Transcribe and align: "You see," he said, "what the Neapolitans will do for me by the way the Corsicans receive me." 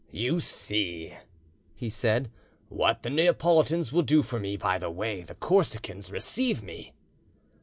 "You 0.09 0.39
see," 0.39 1.15
he 1.75 1.91
said, 1.91 2.31
"what 2.69 3.03
the 3.03 3.11
Neapolitans 3.11 3.93
will 3.93 4.01
do 4.01 4.23
for 4.23 4.39
me 4.39 4.57
by 4.57 4.79
the 4.79 4.89
way 4.89 5.21
the 5.21 5.35
Corsicans 5.35 6.09
receive 6.09 6.63
me." 6.63 6.93